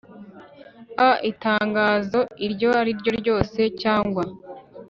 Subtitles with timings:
[1.07, 4.23] a itangazo iryo ariryo ryose cyangwa